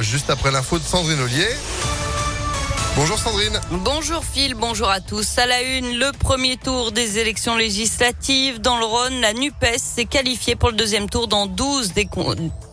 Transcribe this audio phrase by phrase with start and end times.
[0.00, 1.48] juste après l'info de Sandrine Ollier.
[3.00, 3.60] Bonjour Sandrine.
[3.70, 5.38] Bonjour Phil, bonjour à tous.
[5.38, 10.04] À la une, le premier tour des élections législatives dans le Rhône, la NUPES s'est
[10.04, 12.08] qualifiée pour le deuxième tour dans 12 des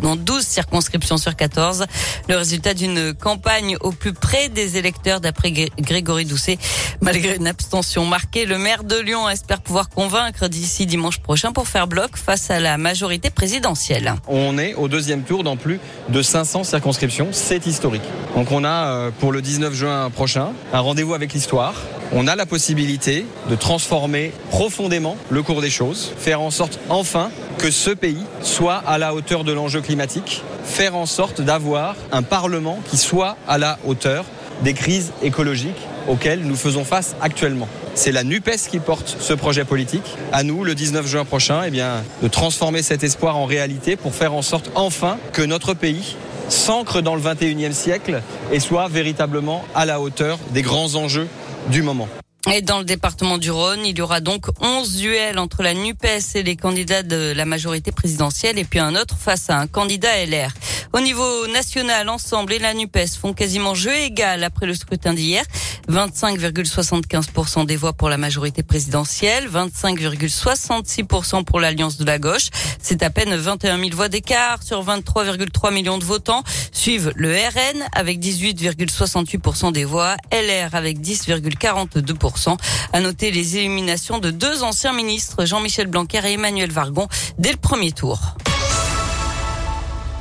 [0.00, 1.86] dans 12 circonscriptions sur 14.
[2.28, 6.58] Le résultat d'une campagne au plus près des électeurs d'après Grégory Doucet.
[7.00, 11.68] Malgré une abstention marquée, le maire de Lyon espère pouvoir convaincre d'ici dimanche prochain pour
[11.68, 14.14] faire bloc face à la majorité présidentielle.
[14.28, 17.28] On est au deuxième tour dans plus de 500 circonscriptions.
[17.32, 18.02] C'est historique.
[18.34, 21.74] Donc on a euh, pour le 19 juin prochain un rendez-vous avec l'histoire
[22.12, 27.30] on a la possibilité de transformer profondément le cours des choses, faire en sorte enfin
[27.58, 32.22] que ce pays soit à la hauteur de l'enjeu climatique, faire en sorte d'avoir un
[32.22, 34.24] Parlement qui soit à la hauteur
[34.62, 37.68] des crises écologiques auxquelles nous faisons face actuellement.
[37.94, 40.16] C'est la NUPES qui porte ce projet politique.
[40.32, 44.14] À nous, le 19 juin prochain, eh bien, de transformer cet espoir en réalité pour
[44.14, 46.16] faire en sorte enfin que notre pays
[46.50, 51.28] s'ancre dans le 21e siècle et soit véritablement à la hauteur des grands enjeux
[51.68, 52.08] du moment.
[52.50, 56.36] Et dans le département du Rhône, il y aura donc 11 duels entre la NUPES
[56.36, 60.24] et les candidats de la majorité présidentielle et puis un autre face à un candidat
[60.24, 60.50] LR.
[60.92, 65.44] Au niveau national, ensemble et la NUPES font quasiment jeu égal après le scrutin d'hier.
[65.88, 72.48] 25,75% des voix pour la majorité présidentielle, 25,66% pour l'Alliance de la gauche.
[72.82, 76.42] C'est à peine 21 000 voix d'écart sur 23,3 millions de votants.
[76.72, 82.56] Suivent le RN avec 18,68% des voix, LR avec 10,42%.
[82.92, 87.06] À noter les éliminations de deux anciens ministres, Jean-Michel Blanquer et Emmanuel Vargon,
[87.38, 88.34] dès le premier tour.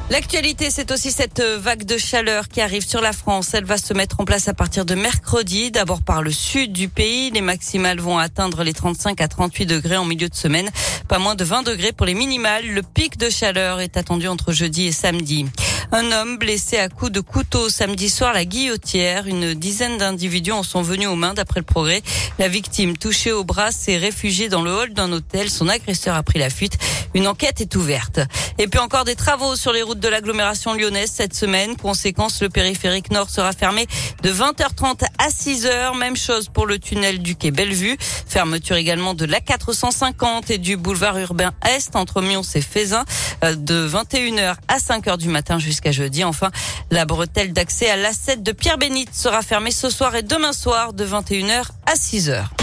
[0.09, 3.53] L'actualité, c'est aussi cette vague de chaleur qui arrive sur la France.
[3.53, 5.69] Elle va se mettre en place à partir de mercredi.
[5.69, 7.29] D'abord par le sud du pays.
[7.29, 10.71] Les maximales vont atteindre les 35 à 38 degrés en milieu de semaine.
[11.07, 12.65] Pas moins de 20 degrés pour les minimales.
[12.65, 15.45] Le pic de chaleur est attendu entre jeudi et samedi.
[15.91, 19.27] Un homme blessé à coups de couteau samedi soir la Guillotière.
[19.27, 22.01] Une dizaine d'individus en sont venus aux mains d'après le progrès.
[22.39, 25.51] La victime touchée au bras s'est réfugiée dans le hall d'un hôtel.
[25.51, 26.79] Son agresseur a pris la fuite.
[27.13, 28.19] Une enquête est ouverte.
[28.57, 31.75] Et puis encore des travaux sur les routes de l'agglomération lyonnaise cette semaine.
[31.75, 33.87] Conséquence, le périphérique nord sera fermé
[34.21, 35.97] de 20h30 à 6h.
[35.97, 37.97] Même chose pour le tunnel du quai Bellevue.
[38.27, 43.05] Fermeture également de l'A450 et du boulevard urbain Est entre Mions et Fézin
[43.43, 46.23] euh, de 21h à 5h du matin jusqu'à jeudi.
[46.23, 46.51] Enfin,
[46.91, 51.05] la bretelle d'accès à l'A7 de Pierre-Bénite sera fermée ce soir et demain soir de
[51.05, 52.58] 21h à 6h.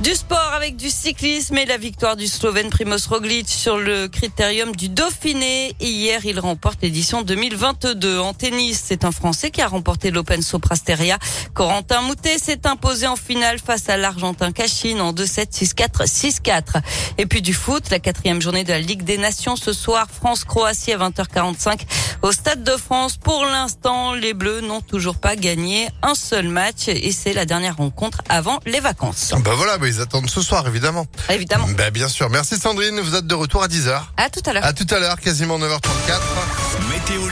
[0.00, 4.76] Du sport avec du cyclisme et la victoire du Slovène Primoz Roglic sur le critérium
[4.76, 5.74] du Dauphiné.
[5.80, 8.20] Hier, il remporte l'édition 2022.
[8.20, 11.18] En tennis, c'est un Français qui a remporté l'Open Soprasteria.
[11.52, 16.80] Corentin Moutet s'est imposé en finale face à l'Argentin Cachine en 2-7, 6-4, 6-4.
[17.18, 20.92] Et puis du foot, la quatrième journée de la Ligue des Nations ce soir, France-Croatie
[20.92, 21.80] à 20h45
[22.22, 23.16] au Stade de France.
[23.16, 27.76] Pour l'instant, les Bleus n'ont toujours pas gagné un seul match et c'est la dernière
[27.76, 29.32] rencontre avant les vacances.
[29.44, 31.06] Bah voilà, bah ils attendent ce soir, évidemment.
[31.30, 31.66] Évidemment.
[31.76, 32.30] Bah bien sûr.
[32.30, 33.00] Merci Sandrine.
[33.00, 34.00] Vous êtes de retour à 10h.
[34.16, 34.64] À tout à l'heure.
[34.64, 36.20] À tout à l'heure, quasiment 9h34.
[36.90, 37.28] Météo